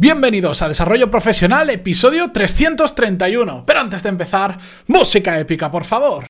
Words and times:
Bienvenidos 0.00 0.62
a 0.62 0.68
Desarrollo 0.68 1.10
Profesional, 1.10 1.68
episodio 1.68 2.32
331. 2.32 3.64
Pero 3.66 3.80
antes 3.80 4.02
de 4.02 4.08
empezar, 4.08 4.56
música 4.86 5.38
épica, 5.38 5.70
por 5.70 5.84
favor. 5.84 6.24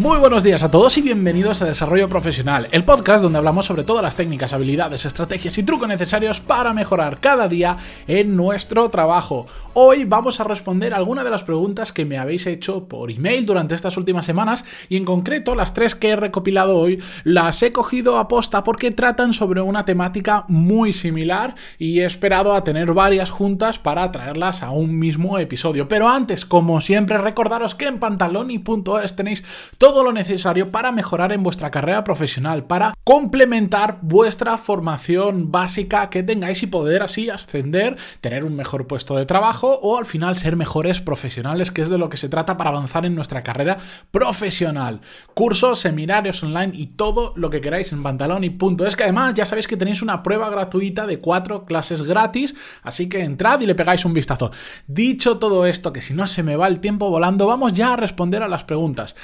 Muy 0.00 0.20
buenos 0.20 0.44
días 0.44 0.62
a 0.62 0.70
todos 0.70 0.96
y 0.96 1.02
bienvenidos 1.02 1.60
a 1.60 1.64
Desarrollo 1.64 2.08
Profesional, 2.08 2.68
el 2.70 2.84
podcast 2.84 3.20
donde 3.20 3.38
hablamos 3.38 3.66
sobre 3.66 3.82
todas 3.82 4.04
las 4.04 4.14
técnicas, 4.14 4.52
habilidades, 4.52 5.04
estrategias 5.04 5.58
y 5.58 5.64
trucos 5.64 5.88
necesarios 5.88 6.38
para 6.38 6.72
mejorar 6.72 7.18
cada 7.18 7.48
día 7.48 7.78
en 8.06 8.36
nuestro 8.36 8.90
trabajo. 8.90 9.48
Hoy 9.74 10.04
vamos 10.04 10.38
a 10.38 10.44
responder 10.44 10.94
algunas 10.94 11.24
de 11.24 11.32
las 11.32 11.42
preguntas 11.42 11.92
que 11.92 12.04
me 12.04 12.16
habéis 12.16 12.46
hecho 12.46 12.86
por 12.86 13.10
email 13.10 13.44
durante 13.44 13.74
estas 13.74 13.96
últimas 13.96 14.24
semanas 14.24 14.64
y 14.88 14.96
en 14.96 15.04
concreto 15.04 15.56
las 15.56 15.74
tres 15.74 15.96
que 15.96 16.10
he 16.10 16.16
recopilado 16.16 16.78
hoy 16.78 17.02
las 17.24 17.60
he 17.64 17.72
cogido 17.72 18.18
a 18.18 18.28
posta 18.28 18.62
porque 18.62 18.92
tratan 18.92 19.32
sobre 19.32 19.62
una 19.62 19.84
temática 19.84 20.44
muy 20.46 20.92
similar 20.92 21.56
y 21.76 22.00
he 22.00 22.04
esperado 22.04 22.54
a 22.54 22.62
tener 22.62 22.92
varias 22.92 23.30
juntas 23.30 23.80
para 23.80 24.12
traerlas 24.12 24.62
a 24.62 24.70
un 24.70 24.96
mismo 24.96 25.40
episodio. 25.40 25.88
Pero 25.88 26.08
antes, 26.08 26.44
como 26.44 26.80
siempre, 26.80 27.18
recordaros 27.18 27.74
que 27.74 27.86
en 27.86 27.98
pantaloni.es 27.98 29.16
tenéis 29.16 29.42
todo 29.76 29.87
todo 29.88 30.04
lo 30.04 30.12
necesario 30.12 30.70
para 30.70 30.92
mejorar 30.92 31.32
en 31.32 31.42
vuestra 31.42 31.70
carrera 31.70 32.04
profesional, 32.04 32.64
para 32.66 32.92
complementar 33.04 34.00
vuestra 34.02 34.58
formación 34.58 35.50
básica 35.50 36.10
que 36.10 36.22
tengáis 36.22 36.62
y 36.62 36.66
poder 36.66 37.02
así 37.02 37.30
ascender, 37.30 37.96
tener 38.20 38.44
un 38.44 38.54
mejor 38.54 38.86
puesto 38.86 39.16
de 39.16 39.24
trabajo 39.24 39.80
o 39.80 39.96
al 39.96 40.04
final 40.04 40.36
ser 40.36 40.56
mejores 40.56 41.00
profesionales, 41.00 41.70
que 41.70 41.80
es 41.80 41.88
de 41.88 41.96
lo 41.96 42.10
que 42.10 42.18
se 42.18 42.28
trata 42.28 42.58
para 42.58 42.68
avanzar 42.68 43.06
en 43.06 43.14
nuestra 43.14 43.40
carrera 43.40 43.78
profesional. 44.10 45.00
Cursos, 45.32 45.78
seminarios 45.78 46.42
online 46.42 46.72
y 46.74 46.88
todo 46.88 47.32
lo 47.34 47.48
que 47.48 47.62
queráis 47.62 47.90
en 47.92 48.02
pantaloni.es, 48.02 48.94
que 48.94 49.04
además 49.04 49.32
ya 49.32 49.46
sabéis 49.46 49.68
que 49.68 49.78
tenéis 49.78 50.02
una 50.02 50.22
prueba 50.22 50.50
gratuita 50.50 51.06
de 51.06 51.18
cuatro 51.18 51.64
clases 51.64 52.02
gratis, 52.02 52.54
así 52.82 53.08
que 53.08 53.20
entrad 53.20 53.62
y 53.62 53.66
le 53.66 53.74
pegáis 53.74 54.04
un 54.04 54.12
vistazo. 54.12 54.50
Dicho 54.86 55.38
todo 55.38 55.64
esto, 55.64 55.94
que 55.94 56.02
si 56.02 56.12
no 56.12 56.26
se 56.26 56.42
me 56.42 56.56
va 56.56 56.68
el 56.68 56.80
tiempo 56.80 57.08
volando, 57.08 57.46
vamos 57.46 57.72
ya 57.72 57.94
a 57.94 57.96
responder 57.96 58.42
a 58.42 58.48
las 58.48 58.64
preguntas. 58.64 59.14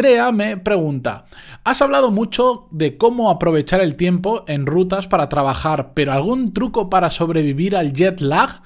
Andrea 0.00 0.32
me 0.32 0.56
pregunta, 0.56 1.26
has 1.62 1.82
hablado 1.82 2.10
mucho 2.10 2.68
de 2.70 2.96
cómo 2.96 3.28
aprovechar 3.28 3.82
el 3.82 3.96
tiempo 3.96 4.44
en 4.48 4.64
rutas 4.64 5.06
para 5.06 5.28
trabajar, 5.28 5.92
pero 5.92 6.14
¿algún 6.14 6.54
truco 6.54 6.88
para 6.88 7.10
sobrevivir 7.10 7.76
al 7.76 7.92
jet 7.92 8.22
lag? 8.22 8.62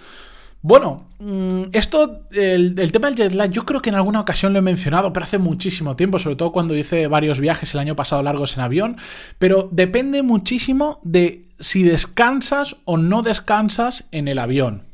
Bueno, 0.62 1.08
mm, 1.18 1.62
esto, 1.72 2.28
el, 2.30 2.92
tema 2.92 3.08
del 3.08 3.16
jet 3.16 3.32
lag, 3.32 3.50
yo 3.50 3.64
creo 3.64 3.82
que 3.82 3.90
en 3.90 3.96
alguna 3.96 4.20
ocasión 4.20 4.52
lo 4.52 4.60
he 4.60 4.62
mencionado, 4.62 5.12
pero 5.12 5.24
hace 5.24 5.38
muchísimo 5.38 5.96
tiempo, 5.96 6.20
sobre 6.20 6.36
todo 6.36 6.52
cuando 6.52 6.76
hice 6.76 7.08
varios 7.08 7.40
viajes 7.40 7.74
el 7.74 7.80
año 7.80 7.96
pasado 7.96 8.22
largos 8.22 8.56
en 8.56 8.62
avión, 8.62 8.96
pero 9.40 9.68
depende 9.72 10.22
muchísimo 10.22 11.00
de 11.02 11.48
si 11.58 11.82
descansas 11.82 12.76
o 12.84 12.96
no 12.96 13.22
descansas 13.22 14.04
en 14.12 14.28
el 14.28 14.38
avión. 14.38 14.93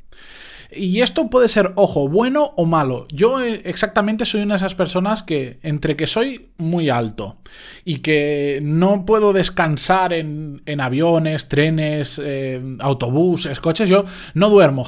Y 0.72 1.00
esto 1.00 1.28
puede 1.28 1.48
ser, 1.48 1.72
ojo, 1.74 2.08
bueno 2.08 2.52
o 2.56 2.64
malo. 2.64 3.06
Yo 3.10 3.40
eh, 3.40 3.62
exactamente 3.64 4.24
soy 4.24 4.42
una 4.42 4.54
de 4.54 4.58
esas 4.58 4.74
personas 4.74 5.22
que, 5.22 5.58
entre 5.62 5.96
que 5.96 6.06
soy 6.06 6.50
muy 6.58 6.90
alto 6.90 7.36
y 7.84 7.98
que 7.98 8.60
no 8.62 9.04
puedo 9.04 9.32
descansar 9.32 10.12
en, 10.12 10.60
aviones, 10.80 11.48
trenes, 11.48 12.20
eh, 12.22 12.60
autobuses, 12.80 13.58
coches, 13.60 13.88
yo 13.88 14.04
no 14.34 14.48
duermo. 14.48 14.86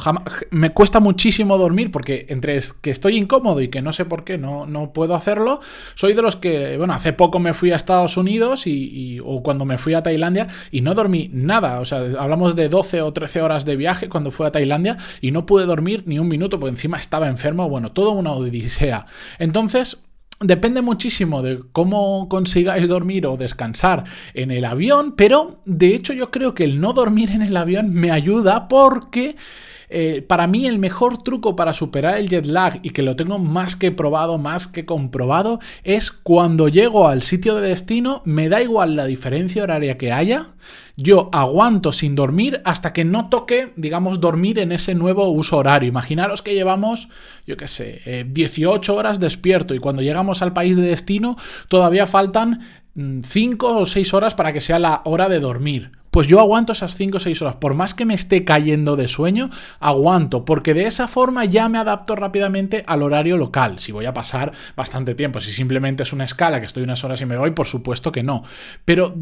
me 0.50 0.70
cuesta 0.70 1.00
muchísimo 1.00 1.58
dormir 1.58 1.90
porque 1.90 2.26
entre 2.28 2.60
que 2.80 2.90
estoy 2.90 3.16
incómodo 3.16 3.60
y 3.60 3.68
que 3.68 3.82
no 3.82 3.92
sé 3.92 4.04
por 4.04 4.24
qué 4.24 4.38
no, 4.38 4.66
no 4.66 4.92
puedo 4.92 5.14
hacerlo, 5.14 5.60
soy 5.94 6.14
de 6.14 6.22
los 6.22 6.36
que, 6.36 6.76
bueno, 6.76 6.94
hace 6.94 7.12
poco 7.12 7.38
me 7.38 7.54
fui 7.54 7.72
a 7.72 7.76
Estados 7.76 8.16
Unidos 8.16 8.66
y, 8.66 9.18
o 9.24 9.42
cuando 9.42 9.64
me 9.64 9.78
fui 9.78 9.94
a 9.94 10.02
Tailandia 10.02 10.46
y 10.70 10.82
no 10.82 10.94
dormí 10.94 11.30
nada. 11.32 11.80
O 11.80 11.84
sea, 11.84 12.04
hablamos 12.18 12.54
de 12.56 12.68
12 12.68 13.02
o 13.02 13.12
13 13.12 13.42
horas 13.42 13.64
de 13.64 13.76
viaje 13.76 14.08
cuando 14.08 14.30
fui 14.30 14.46
a 14.46 14.52
Tailandia 14.52 14.96
y 15.20 15.30
no 15.30 15.46
pude 15.46 15.66
dormir 15.66 15.71
ni 16.04 16.18
un 16.18 16.28
minuto, 16.28 16.58
porque 16.58 16.70
encima 16.70 16.98
estaba 16.98 17.28
enfermo, 17.28 17.68
bueno, 17.68 17.92
todo 17.92 18.12
una 18.12 18.32
odisea. 18.32 19.06
Entonces, 19.38 20.02
Depende 20.44 20.82
muchísimo 20.82 21.40
de 21.40 21.60
cómo 21.70 22.28
consigáis 22.28 22.88
dormir 22.88 23.26
o 23.26 23.36
descansar 23.36 24.02
en 24.34 24.50
el 24.50 24.64
avión, 24.64 25.14
pero 25.16 25.60
de 25.66 25.94
hecho 25.94 26.12
yo 26.12 26.32
creo 26.32 26.52
que 26.52 26.64
el 26.64 26.80
no 26.80 26.92
dormir 26.92 27.30
en 27.30 27.42
el 27.42 27.56
avión 27.56 27.94
me 27.94 28.10
ayuda 28.10 28.66
porque 28.66 29.36
eh, 29.92 30.22
para 30.22 30.46
mí 30.46 30.66
el 30.66 30.78
mejor 30.78 31.22
truco 31.22 31.54
para 31.54 31.74
superar 31.74 32.18
el 32.18 32.28
jet 32.28 32.46
lag 32.46 32.80
y 32.82 32.90
que 32.90 33.02
lo 33.02 33.14
tengo 33.14 33.38
más 33.38 33.76
que 33.76 33.92
probado, 33.92 34.38
más 34.38 34.66
que 34.66 34.86
comprobado, 34.86 35.60
es 35.84 36.10
cuando 36.10 36.68
llego 36.68 37.08
al 37.08 37.22
sitio 37.22 37.56
de 37.56 37.68
destino, 37.68 38.22
me 38.24 38.48
da 38.48 38.62
igual 38.62 38.96
la 38.96 39.04
diferencia 39.04 39.62
horaria 39.62 39.98
que 39.98 40.10
haya, 40.10 40.54
yo 40.96 41.28
aguanto 41.32 41.92
sin 41.92 42.14
dormir 42.14 42.62
hasta 42.64 42.92
que 42.92 43.04
no 43.04 43.28
toque, 43.28 43.72
digamos, 43.76 44.20
dormir 44.20 44.58
en 44.58 44.72
ese 44.72 44.94
nuevo 44.94 45.28
uso 45.28 45.58
horario. 45.58 45.88
Imaginaros 45.88 46.42
que 46.42 46.54
llevamos, 46.54 47.08
yo 47.46 47.56
qué 47.56 47.68
sé, 47.68 48.24
18 48.28 48.92
eh, 48.92 48.96
horas 48.96 49.20
despierto 49.20 49.74
y 49.74 49.78
cuando 49.78 50.02
llegamos 50.02 50.42
al 50.42 50.52
país 50.52 50.76
de 50.76 50.82
destino 50.82 51.36
todavía 51.68 52.06
faltan 52.06 52.60
5 52.94 53.74
mm, 53.74 53.76
o 53.76 53.86
6 53.86 54.14
horas 54.14 54.34
para 54.34 54.52
que 54.52 54.60
sea 54.60 54.78
la 54.78 55.02
hora 55.04 55.28
de 55.28 55.40
dormir 55.40 56.01
pues 56.12 56.28
yo 56.28 56.40
aguanto 56.40 56.72
esas 56.72 56.94
5 56.94 57.16
o 57.16 57.20
6 57.20 57.40
horas. 57.40 57.56
Por 57.56 57.72
más 57.72 57.94
que 57.94 58.04
me 58.04 58.12
esté 58.12 58.44
cayendo 58.44 58.96
de 58.96 59.08
sueño, 59.08 59.48
aguanto, 59.80 60.44
porque 60.44 60.74
de 60.74 60.86
esa 60.86 61.08
forma 61.08 61.46
ya 61.46 61.70
me 61.70 61.78
adapto 61.78 62.14
rápidamente 62.14 62.84
al 62.86 63.02
horario 63.02 63.38
local. 63.38 63.78
Si 63.78 63.92
voy 63.92 64.04
a 64.04 64.12
pasar 64.12 64.52
bastante 64.76 65.14
tiempo, 65.14 65.40
si 65.40 65.52
simplemente 65.52 66.02
es 66.02 66.12
una 66.12 66.24
escala 66.24 66.60
que 66.60 66.66
estoy 66.66 66.82
unas 66.82 67.02
horas 67.02 67.22
y 67.22 67.24
me 67.24 67.38
voy, 67.38 67.52
por 67.52 67.66
supuesto 67.66 68.12
que 68.12 68.22
no. 68.22 68.44
Pero 68.84 69.14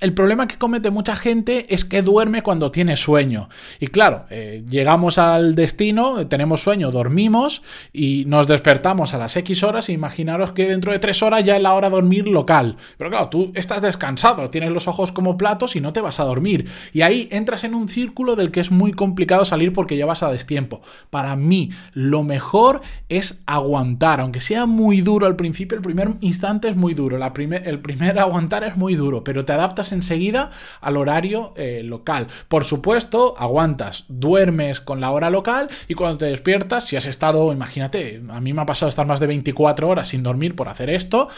el 0.00 0.14
problema 0.14 0.48
que 0.48 0.56
comete 0.56 0.90
mucha 0.90 1.14
gente 1.14 1.66
es 1.74 1.84
que 1.84 2.00
duerme 2.00 2.42
cuando 2.42 2.70
tiene 2.70 2.96
sueño. 2.96 3.50
Y 3.78 3.88
claro, 3.88 4.24
eh, 4.30 4.64
llegamos 4.66 5.18
al 5.18 5.54
destino, 5.54 6.26
tenemos 6.26 6.62
sueño, 6.62 6.90
dormimos 6.90 7.60
y 7.92 8.24
nos 8.26 8.46
despertamos 8.46 9.12
a 9.12 9.18
las 9.18 9.36
X 9.36 9.62
horas. 9.62 9.90
E 9.90 9.92
imaginaros 9.92 10.52
que 10.52 10.66
dentro 10.66 10.90
de 10.92 11.00
3 11.00 11.22
horas 11.22 11.44
ya 11.44 11.56
es 11.56 11.62
la 11.62 11.74
hora 11.74 11.90
de 11.90 11.96
dormir 11.96 12.28
local. 12.28 12.76
Pero 12.96 13.10
claro, 13.10 13.28
tú 13.28 13.52
estás 13.54 13.82
descansado, 13.82 14.48
tienes 14.48 14.70
los 14.70 14.88
ojos 14.88 15.12
como 15.12 15.36
platos 15.36 15.76
y 15.76 15.82
no 15.82 15.92
te 15.92 16.00
vas 16.00 16.18
a 16.18 16.29
dormir. 16.30 16.68
Y 16.92 17.02
ahí 17.02 17.28
entras 17.30 17.64
en 17.64 17.74
un 17.74 17.88
círculo 17.88 18.36
del 18.36 18.50
que 18.50 18.60
es 18.60 18.70
muy 18.70 18.92
complicado 18.92 19.44
salir 19.44 19.72
porque 19.72 19.96
ya 19.96 20.06
vas 20.06 20.22
a 20.22 20.30
destiempo. 20.30 20.80
Para 21.10 21.36
mí, 21.36 21.70
lo 21.92 22.22
mejor 22.22 22.80
es 23.08 23.42
aguantar, 23.46 24.20
aunque 24.20 24.40
sea 24.40 24.66
muy 24.66 25.00
duro 25.00 25.26
al 25.26 25.36
principio, 25.36 25.76
el 25.76 25.82
primer 25.82 26.10
instante 26.20 26.68
es 26.68 26.76
muy 26.76 26.94
duro, 26.94 27.18
la 27.18 27.32
el 27.64 27.80
primer 27.80 28.18
aguantar 28.20 28.64
es 28.64 28.76
muy 28.76 28.94
duro, 28.94 29.24
pero 29.24 29.44
te 29.44 29.52
adaptas 29.52 29.92
enseguida 29.92 30.50
al 30.80 30.96
horario 30.96 31.52
eh, 31.56 31.82
local. 31.84 32.26
Por 32.48 32.64
supuesto, 32.64 33.34
aguantas, 33.38 34.06
duermes 34.08 34.80
con 34.80 35.00
la 35.00 35.10
hora 35.10 35.30
local 35.30 35.68
y 35.88 35.94
cuando 35.94 36.18
te 36.18 36.26
despiertas, 36.26 36.84
si 36.84 36.96
has 36.96 37.06
estado, 37.06 37.52
imagínate, 37.52 38.22
a 38.28 38.40
mí 38.40 38.52
me 38.52 38.62
ha 38.62 38.66
pasado 38.66 38.88
estar 38.88 39.06
más 39.06 39.20
de 39.20 39.26
24 39.26 39.88
horas 39.88 40.08
sin 40.08 40.22
dormir 40.22 40.54
por 40.54 40.68
hacer 40.68 40.90
esto, 40.90 41.28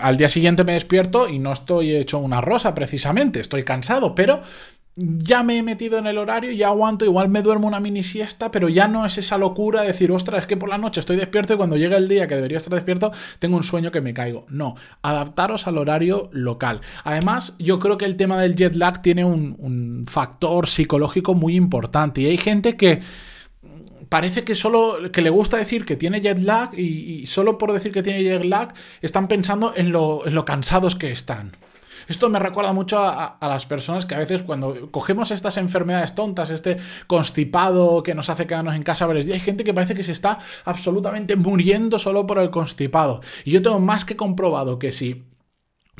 al 0.00 0.16
día 0.16 0.28
siguiente 0.28 0.64
me 0.64 0.72
despierto 0.72 1.28
y 1.28 1.38
no 1.38 1.52
estoy 1.52 1.94
hecho 1.94 2.18
una 2.18 2.40
rosa 2.40 2.74
precisamente, 2.74 3.40
estoy 3.40 3.62
cansado, 3.62 4.14
pero 4.14 4.42
ya 4.96 5.42
me 5.42 5.58
he 5.58 5.62
metido 5.62 5.98
en 5.98 6.06
el 6.06 6.18
horario, 6.18 6.52
ya 6.52 6.68
aguanto, 6.68 7.04
igual 7.04 7.28
me 7.28 7.42
duermo 7.42 7.66
una 7.66 7.80
mini 7.80 8.02
siesta, 8.02 8.50
pero 8.50 8.68
ya 8.68 8.86
no 8.86 9.04
es 9.04 9.18
esa 9.18 9.38
locura 9.38 9.80
de 9.80 9.88
decir, 9.88 10.12
ostras, 10.12 10.42
es 10.42 10.46
que 10.46 10.56
por 10.56 10.68
la 10.68 10.78
noche 10.78 11.00
estoy 11.00 11.16
despierto 11.16 11.54
y 11.54 11.56
cuando 11.56 11.76
llega 11.76 11.96
el 11.96 12.08
día 12.08 12.28
que 12.28 12.36
debería 12.36 12.58
estar 12.58 12.74
despierto, 12.74 13.12
tengo 13.40 13.56
un 13.56 13.64
sueño 13.64 13.90
que 13.90 14.00
me 14.00 14.14
caigo. 14.14 14.46
No, 14.48 14.76
adaptaros 15.02 15.66
al 15.66 15.78
horario 15.78 16.28
local. 16.32 16.80
Además, 17.02 17.56
yo 17.58 17.80
creo 17.80 17.98
que 17.98 18.04
el 18.04 18.16
tema 18.16 18.40
del 18.40 18.54
jet 18.54 18.76
lag 18.76 19.02
tiene 19.02 19.24
un, 19.24 19.56
un 19.58 20.04
factor 20.06 20.68
psicológico 20.68 21.34
muy 21.34 21.56
importante 21.56 22.20
y 22.20 22.26
hay 22.26 22.36
gente 22.36 22.76
que 22.76 23.00
parece 24.14 24.44
que 24.44 24.54
solo 24.54 25.10
que 25.10 25.22
le 25.22 25.28
gusta 25.28 25.56
decir 25.56 25.84
que 25.84 25.96
tiene 25.96 26.20
jet 26.20 26.38
lag 26.38 26.72
y, 26.78 27.26
solo 27.26 27.58
por 27.58 27.72
decir 27.72 27.90
que 27.90 28.00
tiene 28.00 28.22
jet 28.22 28.44
lag 28.44 28.72
están 29.02 29.26
pensando 29.26 29.72
en 29.74 29.90
lo, 29.90 30.44
cansados 30.44 30.94
que 30.94 31.10
están. 31.10 31.56
Esto 32.06 32.30
me 32.30 32.38
recuerda 32.38 32.72
mucho 32.72 33.00
a, 33.00 33.36
las 33.40 33.66
personas 33.66 34.06
que 34.06 34.14
a 34.14 34.18
veces 34.18 34.42
cuando 34.42 34.88
cogemos 34.92 35.32
estas 35.32 35.56
enfermedades 35.56 36.14
tontas, 36.14 36.50
este 36.50 36.76
constipado 37.08 38.04
que 38.04 38.14
nos 38.14 38.30
hace 38.30 38.46
quedarnos 38.46 38.76
en 38.76 38.84
casa 38.84 39.04
varios 39.04 39.24
días, 39.24 39.34
hay 39.34 39.44
gente 39.44 39.64
que 39.64 39.74
parece 39.74 39.96
que 39.96 40.04
se 40.04 40.12
está 40.12 40.38
absolutamente 40.64 41.34
muriendo 41.34 41.98
solo 41.98 42.24
por 42.24 42.38
el 42.38 42.50
constipado. 42.50 43.20
Y 43.44 43.50
yo 43.50 43.62
tengo 43.62 43.80
más 43.80 44.04
que 44.04 44.14
comprobado 44.14 44.78
que 44.78 44.92
si 44.92 45.24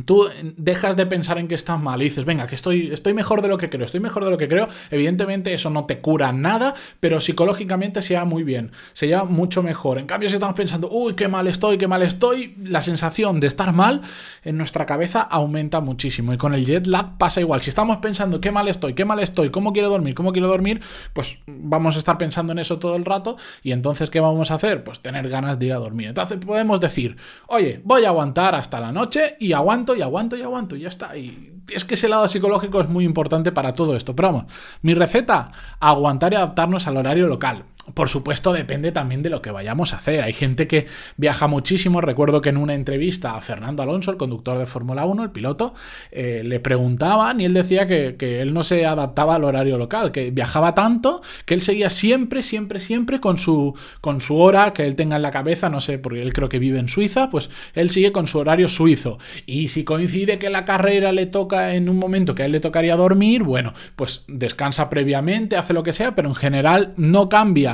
tú 0.05 0.29
dejas 0.57 0.97
de 0.97 1.07
pensar 1.07 1.39
en 1.39 1.47
que 1.47 1.55
estás 1.55 1.81
mal 1.81 2.01
y 2.03 2.05
dices, 2.05 2.25
venga, 2.25 2.47
que 2.47 2.55
estoy, 2.55 2.93
estoy 2.93 3.15
mejor 3.15 3.43
de 3.43 3.49
lo 3.49 3.59
que 3.59 3.71
creo, 3.71 3.87
estoy 3.87 4.01
mejor 4.01 4.25
de 4.25 4.31
lo 4.31 4.37
que 4.37 4.49
creo, 4.49 4.69
evidentemente 4.91 5.55
eso 5.55 5.71
no 5.71 5.85
te 5.87 5.99
cura 5.99 6.33
nada, 6.33 6.75
pero 7.01 7.21
psicológicamente 7.21 8.03
se 8.03 8.15
lleva 8.15 8.25
muy 8.25 8.43
bien, 8.43 8.73
se 8.93 9.07
lleva 9.07 9.25
mucho 9.25 9.63
mejor. 9.63 9.99
En 9.99 10.07
cambio, 10.07 10.29
si 10.29 10.35
estamos 10.35 10.57
pensando, 10.57 10.91
uy, 10.91 11.15
qué 11.15 11.29
mal 11.29 11.47
estoy, 11.47 11.79
qué 11.79 11.87
mal 11.87 12.03
estoy, 12.03 12.57
la 12.63 12.83
sensación 12.83 13.39
de 13.41 13.47
estar 13.47 13.73
mal 13.73 14.03
en 14.43 14.59
nuestra 14.59 14.85
cabeza 14.85 15.21
aumenta 15.23 15.81
muchísimo. 15.81 16.33
Y 16.33 16.39
con 16.39 16.55
el 16.55 16.67
jet 16.67 16.87
lag 16.87 17.17
pasa 17.17 17.41
igual. 17.41 17.61
Si 17.61 17.71
estamos 17.71 17.99
pensando, 17.99 18.41
qué 18.41 18.51
mal 18.51 18.69
estoy, 18.69 18.95
qué 18.95 19.05
mal 19.05 19.21
estoy, 19.21 19.51
cómo 19.51 19.73
quiero 19.73 19.91
dormir, 19.91 20.15
cómo 20.15 20.33
quiero 20.33 20.49
dormir, 20.49 20.81
pues 21.13 21.39
vamos 21.47 21.95
a 21.95 21.99
estar 21.99 22.19
pensando 22.19 22.53
en 22.53 22.59
eso 22.59 22.79
todo 22.79 22.97
el 22.97 23.05
rato 23.05 23.37
y 23.63 23.73
entonces, 23.73 24.11
¿qué 24.11 24.21
vamos 24.21 24.51
a 24.51 24.55
hacer? 24.55 24.83
Pues 24.83 25.01
tener 25.01 25.29
ganas 25.29 25.59
de 25.59 25.67
ir 25.67 25.73
a 25.73 25.77
dormir. 25.77 26.09
Entonces 26.09 26.39
podemos 26.39 26.81
decir, 26.81 27.17
oye, 27.47 27.81
voy 27.85 28.05
a 28.05 28.09
aguantar 28.09 28.55
hasta 28.55 28.81
la 28.81 28.91
noche 28.91 29.37
y 29.39 29.53
aguanto 29.53 29.84
y 29.97 30.03
aguanto 30.03 30.37
y 30.37 30.43
aguanto 30.43 30.77
y 30.77 30.83
ya 30.83 30.89
está. 30.89 31.17
Y 31.17 31.53
es 31.69 31.85
que 31.85 31.95
ese 31.95 32.09
lado 32.09 32.29
psicológico 32.29 32.81
es 32.81 32.89
muy 32.89 33.05
importante 33.05 33.51
para 33.51 33.75
todo 33.75 33.97
esto. 33.97 34.15
Pero 34.15 34.29
vamos, 34.29 34.45
mi 34.83 34.95
receta, 34.95 35.51
aguantar 35.81 36.33
y 36.33 36.37
adaptarnos 36.37 36.87
al 36.87 36.97
horario 36.97 37.27
local. 37.27 37.65
Por 37.93 38.09
supuesto, 38.09 38.55
depende 38.55 38.93
también 38.93 39.23
de 39.23 39.29
lo 39.29 39.43
que 39.43 39.51
vayamos 39.51 39.93
a 39.93 39.99
hacer. 39.99 40.23
Hay 40.23 40.33
gente 40.33 40.67
que 40.67 40.87
viaja 41.19 41.49
muchísimo. 41.49 42.01
Recuerdo 42.01 42.41
que 42.41 42.49
en 42.49 42.57
una 42.57 42.73
entrevista 42.73 43.37
a 43.37 43.41
Fernando 43.43 43.83
Alonso, 43.83 44.11
el 44.11 44.17
conductor 44.17 44.59
de 44.59 44.65
Fórmula 44.65 45.05
1, 45.05 45.23
el 45.23 45.31
piloto, 45.31 45.75
eh, 46.11 46.43
le 46.45 46.61
preguntaban 46.61 47.43
y 47.43 47.45
él 47.45 47.53
decía 47.53 47.87
que, 47.87 48.15
él 48.41 48.55
no 48.55 48.63
se 48.63 48.87
adaptaba 48.87 49.35
al 49.35 49.45
horario 49.45 49.77
local, 49.77 50.13
que 50.13 50.31
viajaba 50.31 50.75
tanto 50.75 51.21
que 51.45 51.53
él 51.53 51.61
seguía 51.61 51.91
siempre, 51.91 52.43
siempre, 52.43 52.81
siempre 52.81 53.21
con 53.21 53.37
su, 53.37 53.75
con 54.01 54.23
su 54.23 54.39
hora 54.39 54.73
que 54.73 54.87
él 54.87 54.97
tenga 54.97 55.17
en 55.17 55.23
la 55.23 55.31
cabeza. 55.31 55.69
No 55.69 55.83
sé, 55.83 55.99
porque 55.99 56.23
él 56.23 56.33
creo 56.33 56.49
que 56.49 56.59
vive 56.59 56.79
en 56.79 56.89
Suiza, 56.89 57.29
pues 57.29 57.51
él 57.75 57.91
sigue 57.91 58.13
con 58.13 58.27
su 58.27 58.39
horario 58.39 58.69
suizo. 58.69 59.19
Y 59.45 59.69
si 59.69 59.85
coincide 59.85 60.39
que 60.39 60.49
la 60.49 60.65
carrera 60.65 61.13
le 61.13 61.27
toca 61.27 61.75
en 61.75 61.91
un 61.91 61.99
momento 61.99 62.35
que 62.35 62.45
a 62.45 62.47
él 62.47 62.53
le 62.53 62.61
tocaría 62.61 62.97
dormir, 62.97 63.43
bueno, 63.43 63.75
pues 63.95 64.25
descansa 64.27 64.89
previamente, 64.89 65.57
hace 65.57 65.75
lo 65.75 65.83
que 65.83 65.93
sea, 65.93 66.15
pero 66.15 66.31
en 66.31 66.35
general 66.35 66.95
no 66.97 67.29
cambia 67.29 67.74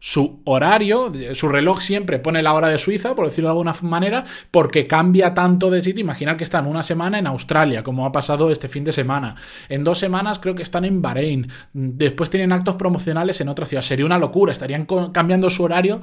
su 0.00 0.40
horario, 0.44 1.12
su 1.34 1.48
reloj 1.48 1.80
siempre 1.80 2.18
pone 2.18 2.42
la 2.42 2.52
hora 2.52 2.68
de 2.68 2.78
Suiza, 2.78 3.14
por 3.14 3.26
decirlo 3.26 3.48
de 3.48 3.52
alguna 3.52 3.74
manera, 3.82 4.24
porque 4.50 4.86
cambia 4.86 5.34
tanto 5.34 5.70
de 5.70 5.82
sitio. 5.82 6.02
Imaginar 6.02 6.36
que 6.36 6.44
están 6.44 6.66
una 6.66 6.82
semana 6.82 7.18
en 7.18 7.26
Australia, 7.26 7.82
como 7.82 8.06
ha 8.06 8.12
pasado 8.12 8.50
este 8.50 8.68
fin 8.68 8.84
de 8.84 8.92
semana. 8.92 9.34
En 9.68 9.84
dos 9.84 9.98
semanas 9.98 10.38
creo 10.38 10.54
que 10.54 10.62
están 10.62 10.84
en 10.84 11.02
Bahrein. 11.02 11.48
Después 11.72 12.30
tienen 12.30 12.52
actos 12.52 12.76
promocionales 12.76 13.40
en 13.40 13.48
otra 13.48 13.66
ciudad. 13.66 13.82
Sería 13.82 14.06
una 14.06 14.18
locura. 14.18 14.52
Estarían 14.52 14.86
cambiando 15.12 15.50
su 15.50 15.64
horario 15.64 16.00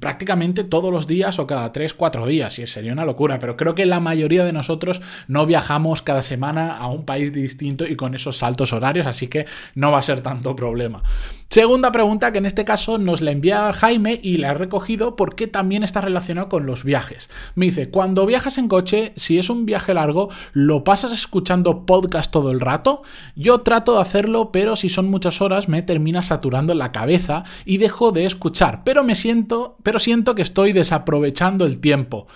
prácticamente 0.00 0.64
todos 0.64 0.92
los 0.92 1.06
días 1.06 1.38
o 1.38 1.46
cada 1.46 1.72
tres, 1.72 1.94
cuatro 1.94 2.26
días. 2.26 2.58
Y 2.58 2.66
sería 2.66 2.92
una 2.92 3.04
locura. 3.04 3.38
Pero 3.38 3.56
creo 3.56 3.74
que 3.74 3.86
la 3.86 4.00
mayoría 4.00 4.44
de 4.44 4.52
nosotros 4.52 5.00
no 5.26 5.46
viajamos 5.46 6.02
cada 6.02 6.22
semana 6.22 6.76
a 6.76 6.88
un 6.88 7.04
país 7.04 7.32
distinto 7.32 7.86
y 7.86 7.96
con 7.96 8.14
esos 8.14 8.36
saltos 8.36 8.72
horarios, 8.72 9.06
así 9.06 9.28
que 9.28 9.46
no 9.74 9.90
va 9.90 9.98
a 9.98 10.02
ser 10.02 10.20
tanto 10.20 10.54
problema. 10.54 11.02
Segunda 11.48 11.90
pregunta 11.90 12.30
que 12.30 12.38
en 12.38 12.46
este 12.46 12.66
caso 12.66 12.98
nos 12.98 13.22
la 13.22 13.30
envía 13.38 13.72
Jaime 13.72 14.18
y 14.22 14.38
la 14.38 14.50
he 14.50 14.54
recogido 14.54 15.14
porque 15.14 15.46
también 15.46 15.84
está 15.84 16.00
relacionado 16.00 16.48
con 16.48 16.66
los 16.66 16.82
viajes. 16.82 17.30
Me 17.54 17.66
dice, 17.66 17.88
cuando 17.88 18.26
viajas 18.26 18.58
en 18.58 18.66
coche, 18.66 19.12
si 19.16 19.38
es 19.38 19.48
un 19.48 19.64
viaje 19.64 19.94
largo, 19.94 20.28
¿lo 20.52 20.82
pasas 20.82 21.12
escuchando 21.12 21.86
podcast 21.86 22.32
todo 22.32 22.50
el 22.50 22.58
rato? 22.60 23.02
Yo 23.36 23.60
trato 23.60 23.94
de 23.94 24.02
hacerlo, 24.02 24.50
pero 24.52 24.74
si 24.74 24.88
son 24.88 25.08
muchas 25.08 25.40
horas 25.40 25.68
me 25.68 25.82
termina 25.82 26.22
saturando 26.22 26.74
la 26.74 26.90
cabeza 26.90 27.44
y 27.64 27.78
dejo 27.78 28.10
de 28.10 28.26
escuchar, 28.26 28.82
pero 28.84 29.04
me 29.04 29.14
siento, 29.14 29.76
pero 29.84 30.00
siento 30.00 30.34
que 30.34 30.42
estoy 30.42 30.72
desaprovechando 30.72 31.64
el 31.64 31.78
tiempo. 31.78 32.26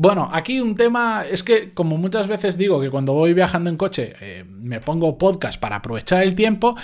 Bueno, 0.00 0.30
aquí 0.32 0.60
un 0.60 0.76
tema 0.76 1.24
es 1.28 1.42
que, 1.42 1.74
como 1.74 1.96
muchas 1.96 2.28
veces 2.28 2.56
digo 2.56 2.80
que 2.80 2.88
cuando 2.88 3.14
voy 3.14 3.34
viajando 3.34 3.68
en 3.68 3.76
coche 3.76 4.14
eh, 4.20 4.44
me 4.48 4.80
pongo 4.80 5.18
podcast 5.18 5.58
para 5.58 5.74
aprovechar 5.74 6.22
el 6.22 6.36
tiempo, 6.36 6.76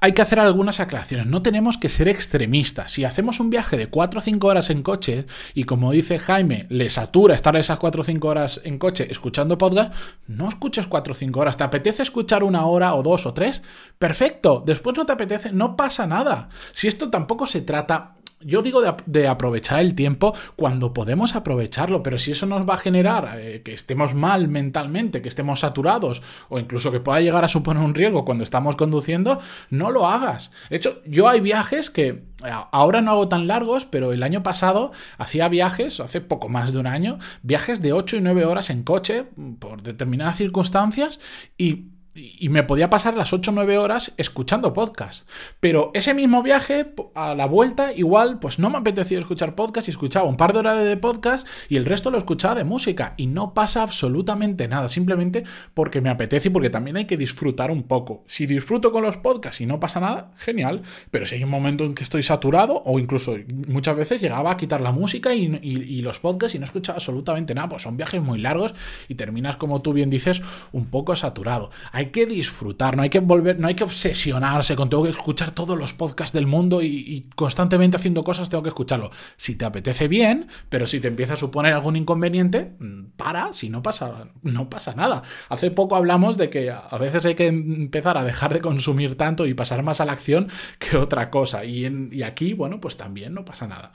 hay 0.00 0.12
que 0.12 0.22
hacer 0.22 0.40
algunas 0.40 0.80
aclaraciones. 0.80 1.26
No 1.26 1.42
tenemos 1.42 1.76
que 1.76 1.88
ser 1.88 2.08
extremistas. 2.08 2.92
Si 2.92 3.04
hacemos 3.04 3.38
un 3.38 3.50
viaje 3.50 3.76
de 3.76 3.88
4 3.88 4.18
o 4.18 4.22
5 4.22 4.46
horas 4.46 4.70
en 4.70 4.82
coche 4.82 5.26
y 5.54 5.64
como 5.64 5.92
dice 5.92 6.18
Jaime, 6.18 6.66
le 6.70 6.88
satura 6.88 7.34
estar 7.34 7.54
esas 7.56 7.78
4 7.78 8.00
o 8.00 8.04
5 8.04 8.28
horas 8.28 8.60
en 8.64 8.78
coche 8.78 9.08
escuchando 9.10 9.58
podcast, 9.58 9.94
no 10.26 10.48
escuches 10.48 10.86
4 10.86 11.12
o 11.12 11.16
5 11.16 11.40
horas. 11.40 11.56
¿Te 11.56 11.64
apetece 11.64 12.02
escuchar 12.02 12.42
una 12.42 12.64
hora 12.64 12.94
o 12.94 13.02
dos 13.02 13.26
o 13.26 13.34
tres? 13.34 13.62
Perfecto. 13.98 14.62
Después 14.64 14.96
no 14.96 15.04
te 15.04 15.12
apetece, 15.12 15.52
no 15.52 15.76
pasa 15.76 16.06
nada. 16.06 16.48
Si 16.72 16.88
esto 16.88 17.10
tampoco 17.10 17.46
se 17.46 17.60
trata 17.60 18.16
yo 18.40 18.62
digo 18.62 18.82
de, 19.06 19.28
aprovechar 19.28 19.80
el 19.80 19.94
tiempo 19.94 20.34
cuando 20.56 20.94
podemos 20.94 21.34
aprovecharlo, 21.34 22.02
pero 22.02 22.18
si 22.18 22.32
eso 22.32 22.46
nos 22.46 22.68
va 22.68 22.74
a 22.74 22.78
generar 22.78 23.38
eh, 23.38 23.62
que 23.62 23.74
estemos 23.74 24.14
mal 24.14 24.48
mentalmente, 24.48 25.20
que 25.20 25.28
estemos 25.28 25.60
saturados 25.60 26.22
o 26.48 26.58
incluso 26.58 26.90
que 26.90 27.00
pueda 27.00 27.20
llegar 27.20 27.44
a 27.44 27.48
suponer 27.48 27.82
un 27.82 27.94
riesgo 27.94 28.24
cuando 28.24 28.44
estamos 28.44 28.76
conduciendo, 28.76 29.40
no 29.68 29.90
lo 29.90 30.08
hagas. 30.08 30.50
De 30.70 30.76
hecho, 30.76 31.02
yo 31.06 31.28
hay 31.28 31.40
viajes 31.40 31.90
que 31.90 32.08
eh, 32.08 32.24
ahora 32.72 33.02
no 33.02 33.10
hago 33.10 33.28
tan 33.28 33.46
largos, 33.46 33.84
pero 33.84 34.12
el 34.12 34.22
año 34.22 34.42
pasado 34.42 34.92
hacía 35.18 35.48
viajes, 35.48 36.00
hace 36.00 36.20
poco 36.20 36.48
más 36.48 36.72
de 36.72 36.78
un 36.78 36.86
año, 36.86 37.18
viajes 37.42 37.82
de 37.82 37.92
8 37.92 38.16
y 38.16 38.20
9 38.22 38.46
horas 38.46 38.70
en 38.70 38.84
coche 38.84 39.26
por 39.58 39.82
determinadas 39.82 40.36
circunstancias 40.38 41.20
y 41.58 41.90
y 42.14 42.48
me 42.48 42.64
podía 42.64 42.90
pasar 42.90 43.14
las 43.14 43.32
8 43.32 43.50
o 43.50 43.54
9 43.54 43.78
horas 43.78 44.12
escuchando 44.16 44.72
podcast. 44.72 45.28
Pero 45.60 45.90
ese 45.94 46.12
mismo 46.12 46.42
viaje, 46.42 46.92
a 47.14 47.34
la 47.34 47.46
vuelta, 47.46 47.92
igual, 47.92 48.40
pues 48.40 48.58
no 48.58 48.68
me 48.68 48.78
apetecía 48.78 49.18
escuchar 49.18 49.54
podcast 49.54 49.86
y 49.88 49.92
escuchaba 49.92 50.28
un 50.28 50.36
par 50.36 50.52
de 50.52 50.58
horas 50.58 50.84
de 50.84 50.96
podcast 50.96 51.46
y 51.68 51.76
el 51.76 51.84
resto 51.84 52.10
lo 52.10 52.18
escuchaba 52.18 52.56
de 52.56 52.64
música. 52.64 53.14
Y 53.16 53.26
no 53.28 53.54
pasa 53.54 53.82
absolutamente 53.82 54.66
nada, 54.66 54.88
simplemente 54.88 55.44
porque 55.72 56.00
me 56.00 56.10
apetece 56.10 56.48
y 56.48 56.50
porque 56.50 56.70
también 56.70 56.96
hay 56.96 57.04
que 57.04 57.16
disfrutar 57.16 57.70
un 57.70 57.84
poco. 57.84 58.24
Si 58.26 58.46
disfruto 58.46 58.90
con 58.90 59.04
los 59.04 59.16
podcasts 59.16 59.60
y 59.60 59.66
no 59.66 59.78
pasa 59.78 60.00
nada, 60.00 60.32
genial. 60.36 60.82
Pero 61.10 61.26
si 61.26 61.36
hay 61.36 61.44
un 61.44 61.50
momento 61.50 61.84
en 61.84 61.94
que 61.94 62.02
estoy 62.02 62.24
saturado, 62.24 62.82
o 62.84 62.98
incluso 62.98 63.36
muchas 63.68 63.96
veces 63.96 64.20
llegaba 64.20 64.50
a 64.50 64.56
quitar 64.56 64.80
la 64.80 64.90
música 64.90 65.32
y, 65.32 65.44
y 65.62 66.02
los 66.02 66.18
podcasts 66.18 66.56
y 66.56 66.58
no 66.58 66.64
escuchaba 66.64 66.96
absolutamente 66.96 67.54
nada, 67.54 67.68
pues 67.68 67.82
son 67.82 67.96
viajes 67.96 68.20
muy 68.20 68.40
largos 68.40 68.74
y 69.08 69.14
terminas, 69.14 69.56
como 69.56 69.80
tú 69.80 69.92
bien 69.92 70.10
dices, 70.10 70.42
un 70.72 70.86
poco 70.86 71.14
saturado. 71.14 71.70
Que 72.06 72.26
disfrutar, 72.26 72.96
no 72.96 73.02
hay 73.02 73.10
que 73.10 73.20
volver, 73.20 73.58
no 73.58 73.68
hay 73.68 73.74
que 73.74 73.84
obsesionarse 73.84 74.76
con 74.76 74.90
tengo 74.90 75.04
que 75.04 75.10
escuchar 75.10 75.52
todos 75.52 75.78
los 75.78 75.92
podcasts 75.92 76.32
del 76.32 76.46
mundo 76.46 76.82
y, 76.82 77.28
constantemente 77.36 77.96
haciendo 77.96 78.24
cosas 78.24 78.50
tengo 78.50 78.62
que 78.62 78.70
escucharlo. 78.70 79.10
Si 79.36 79.54
te 79.54 79.64
apetece 79.64 80.08
bien, 80.08 80.48
pero 80.68 80.86
si 80.86 81.00
te 81.00 81.08
empieza 81.08 81.34
a 81.34 81.36
suponer 81.36 81.72
algún 81.72 81.96
inconveniente, 81.96 82.72
mm, 82.78 83.10
para, 83.16 83.52
si 83.52 83.68
no 83.68 83.82
pasa, 83.82 84.28
no 84.42 84.70
pasa 84.70 84.94
nada. 84.94 85.22
Hace 85.48 85.70
poco 85.70 85.96
hablamos 85.96 86.36
de 86.36 86.50
que 86.50 86.70
a 86.70 86.98
veces 86.98 87.24
hay 87.24 87.34
que 87.34 87.46
empezar 87.46 88.18
a 88.18 88.24
dejar 88.24 88.52
de 88.52 88.60
consumir 88.60 89.16
tanto 89.16 89.46
y 89.46 89.54
pasar 89.54 89.82
más 89.82 90.00
a 90.00 90.04
la 90.04 90.12
acción 90.12 90.48
que 90.78 90.96
otra 90.96 91.30
cosa. 91.30 91.64
Y 91.64 92.22
aquí, 92.22 92.54
bueno, 92.54 92.80
pues 92.80 92.96
también 92.96 93.34
no 93.34 93.44
pasa 93.44 93.66
nada. 93.66 93.92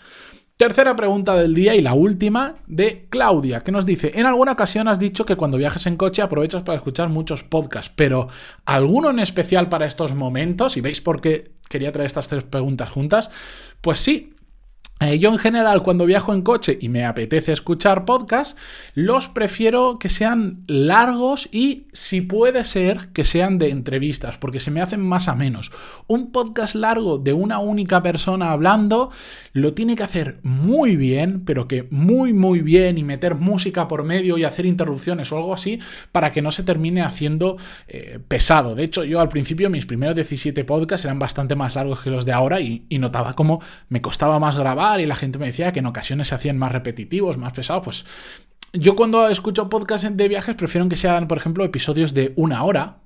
Tercera 0.57 0.95
pregunta 0.95 1.35
del 1.35 1.53
día 1.53 1.75
y 1.75 1.81
la 1.81 1.93
última 1.93 2.55
de 2.65 3.07
Claudia, 3.09 3.59
que 3.59 3.73
nos 3.73 3.85
dice, 3.85 4.13
en 4.15 4.25
alguna 4.25 4.53
ocasión 4.53 4.87
has 4.87 4.99
dicho 4.99 5.25
que 5.25 5.35
cuando 5.35 5.57
viajes 5.57 5.85
en 5.85 5.97
coche 5.97 6.21
aprovechas 6.21 6.63
para 6.63 6.77
escuchar 6.77 7.09
muchos 7.09 7.43
podcasts, 7.43 7.91
pero 7.93 8.29
¿alguno 8.63 9.09
en 9.09 9.19
especial 9.19 9.67
para 9.67 9.85
estos 9.85 10.15
momentos? 10.15 10.77
Y 10.77 10.81
veis 10.81 11.01
por 11.01 11.19
qué 11.19 11.51
quería 11.67 11.91
traer 11.91 12.05
estas 12.05 12.29
tres 12.29 12.45
preguntas 12.45 12.89
juntas. 12.89 13.29
Pues 13.81 13.99
sí, 13.99 14.33
eh, 15.01 15.19
yo 15.19 15.29
en 15.29 15.37
general 15.37 15.83
cuando 15.83 16.05
viajo 16.05 16.33
en 16.33 16.41
coche 16.41 16.77
y 16.79 16.87
me 16.87 17.03
apetece 17.03 17.51
escuchar 17.51 18.05
podcast, 18.05 18.57
los 18.93 19.27
prefiero 19.27 19.99
que 19.99 20.07
sean 20.07 20.63
largos 20.67 21.49
y 21.51 21.87
si 21.91 22.21
puede 22.21 22.63
ser 22.63 23.09
que 23.09 23.25
sean 23.25 23.57
de 23.57 23.71
entrevistas, 23.71 24.37
porque 24.37 24.61
se 24.61 24.71
me 24.71 24.81
hacen 24.81 25.01
más 25.01 25.27
a 25.27 25.35
menos. 25.35 25.71
Un 26.07 26.31
podcast 26.31 26.75
largo 26.75 27.17
de 27.17 27.33
una 27.33 27.59
única 27.59 28.01
persona 28.01 28.51
hablando 28.51 29.11
lo 29.51 29.73
tiene 29.73 29.97
que 29.97 30.03
hacer 30.03 30.39
muy 30.43 30.95
bien, 30.95 31.43
pero 31.43 31.67
que 31.67 31.89
muy 31.91 32.31
muy 32.31 32.61
bien 32.61 32.97
y 32.97 33.03
meter 33.03 33.35
música 33.35 33.89
por 33.89 34.03
medio 34.03 34.37
y 34.37 34.45
hacer 34.45 34.65
interrupciones 34.65 35.29
o 35.33 35.37
algo 35.37 35.53
así 35.53 35.79
para 36.13 36.31
que 36.31 36.41
no 36.41 36.51
se 36.51 36.63
termine 36.63 37.01
haciendo 37.01 37.57
eh, 37.89 38.19
pesado. 38.25 38.75
De 38.75 38.85
hecho, 38.85 39.03
yo 39.03 39.19
al 39.19 39.27
principio 39.27 39.69
mis 39.69 39.85
primeros 39.85 40.15
17 40.15 40.63
podcasts 40.63 41.03
eran 41.03 41.19
bastante 41.19 41.55
más 41.55 41.75
largos 41.75 41.99
que 41.99 42.09
los 42.09 42.23
de 42.23 42.31
ahora 42.31 42.61
y 42.61 42.85
notaba 42.97 43.33
como 43.33 43.61
me 43.89 44.01
costaba 44.01 44.39
más 44.39 44.55
grabar 44.55 44.84
y 44.99 45.05
la 45.05 45.15
gente 45.15 45.39
me 45.39 45.47
decía 45.47 45.71
que 45.71 45.79
en 45.79 45.85
ocasiones 45.87 46.27
se 46.27 46.35
hacían 46.35 46.57
más 46.57 46.71
repetitivos, 46.71 47.37
más 47.37 47.53
pesados, 47.53 47.83
pues 47.83 48.05
yo 48.73 48.95
cuando 48.95 49.27
escucho 49.27 49.69
podcasts 49.69 50.07
de 50.15 50.27
viajes 50.27 50.55
prefiero 50.55 50.87
que 50.89 50.97
sean, 50.97 51.27
por 51.27 51.37
ejemplo, 51.37 51.63
episodios 51.63 52.13
de 52.13 52.33
una 52.35 52.63
hora, 52.63 52.97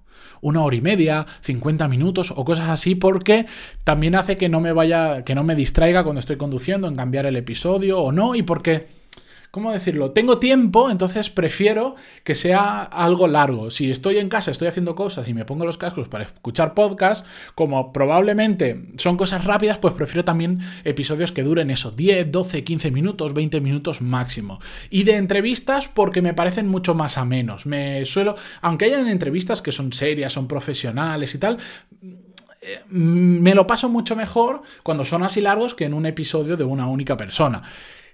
una 0.41 0.63
hora 0.63 0.75
y 0.75 0.81
media, 0.81 1.25
50 1.41 1.87
minutos 1.87 2.33
o 2.35 2.43
cosas 2.45 2.69
así, 2.69 2.95
porque 2.95 3.45
también 3.83 4.15
hace 4.15 4.37
que 4.37 4.49
no 4.49 4.61
me 4.61 4.73
vaya, 4.73 5.23
que 5.23 5.35
no 5.35 5.43
me 5.43 5.55
distraiga 5.55 6.03
cuando 6.03 6.19
estoy 6.19 6.37
conduciendo 6.37 6.87
en 6.87 6.95
cambiar 6.95 7.25
el 7.25 7.35
episodio 7.35 7.99
o 7.99 8.11
no, 8.11 8.35
y 8.35 8.43
porque 8.43 8.87
¿cómo 9.51 9.71
decirlo? 9.71 10.11
Tengo 10.11 10.37
tiempo, 10.37 10.91
entonces 10.91 11.29
prefiero 11.29 11.95
que 12.23 12.35
sea 12.35 12.83
algo 12.83 13.27
largo. 13.27 13.71
Si 13.71 13.89
estoy 13.89 14.17
en 14.17 14.29
casa, 14.29 14.51
estoy 14.51 14.67
haciendo 14.67 14.95
cosas 14.95 15.27
y 15.27 15.33
me 15.33 15.45
pongo 15.45 15.65
los 15.65 15.77
cascos 15.77 16.07
para 16.07 16.25
escuchar 16.25 16.73
podcast, 16.73 17.25
como 17.55 17.91
probablemente 17.91 18.89
son 18.97 19.17
cosas 19.17 19.45
rápidas, 19.45 19.77
pues 19.79 19.93
prefiero 19.93 20.23
también 20.23 20.59
episodios 20.83 21.31
que 21.31 21.43
duren 21.43 21.71
eso, 21.71 21.91
10, 21.91 22.31
12, 22.31 22.63
15 22.63 22.91
minutos, 22.91 23.33
20 23.33 23.61
minutos 23.61 24.01
máximo. 24.01 24.59
Y 24.89 25.03
de 25.03 25.15
entrevistas 25.15 25.87
porque 25.87 26.21
me 26.21 26.33
parecen 26.33 26.67
mucho 26.67 26.93
más 26.93 27.17
a 27.17 27.25
menos. 27.25 27.65
Me 27.65 28.05
suelo, 28.05 28.35
aunque 28.61 28.85
hayan 28.85 29.07
entrevistas 29.07 29.61
que 29.61 29.71
son 29.71 29.93
serias, 29.93 30.33
son 30.33 30.47
profesionales 30.47 31.33
y 31.33 31.37
tal, 31.37 31.57
eh, 32.61 32.81
me 32.89 33.55
lo 33.55 33.65
paso 33.65 33.87
mucho 33.87 34.15
mejor 34.15 34.61
cuando 34.83 35.05
son 35.05 35.23
así 35.23 35.39
largos 35.41 35.75
que 35.75 35.85
en 35.85 35.93
un 35.93 36.05
episodio 36.05 36.57
de 36.57 36.65
una 36.65 36.87
única 36.87 37.15
persona. 37.15 37.61